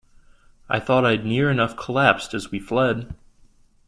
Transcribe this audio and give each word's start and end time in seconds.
I 0.67 0.79
thought 0.79 1.05
I'd 1.05 1.27
near 1.27 1.51
enough 1.51 1.77
collapse 1.77 2.33
as 2.33 2.49
we 2.49 2.57
fled. 2.59 3.13